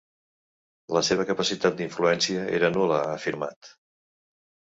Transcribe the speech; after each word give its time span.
La 0.97 1.03
seva 1.09 1.25
capacitat 1.31 1.75
d’influència 1.81 2.45
era 2.61 2.73
nul·la, 2.77 2.97
ha 3.09 3.13
afirmat. 3.19 3.73